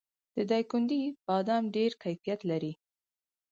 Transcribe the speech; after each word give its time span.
د 0.35 0.37
دایکنډي 0.51 1.01
بادام 1.27 1.63
ډیر 1.75 1.91
کیفیت 2.03 2.39
لري. 2.49 2.73